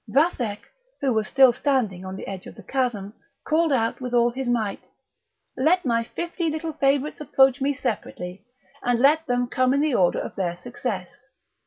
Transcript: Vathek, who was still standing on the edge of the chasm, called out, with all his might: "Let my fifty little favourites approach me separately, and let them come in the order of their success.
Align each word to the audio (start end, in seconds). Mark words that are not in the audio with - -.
Vathek, 0.09 0.61
who 0.99 1.13
was 1.13 1.27
still 1.27 1.53
standing 1.53 2.03
on 2.03 2.15
the 2.15 2.25
edge 2.25 2.47
of 2.47 2.55
the 2.55 2.63
chasm, 2.63 3.13
called 3.43 3.71
out, 3.71 4.01
with 4.01 4.15
all 4.15 4.31
his 4.31 4.47
might: 4.47 4.89
"Let 5.55 5.85
my 5.85 6.03
fifty 6.03 6.49
little 6.49 6.73
favourites 6.73 7.21
approach 7.21 7.61
me 7.61 7.75
separately, 7.75 8.43
and 8.81 8.97
let 8.97 9.27
them 9.27 9.45
come 9.45 9.75
in 9.75 9.79
the 9.79 9.93
order 9.93 10.17
of 10.17 10.33
their 10.33 10.55
success. 10.55 11.25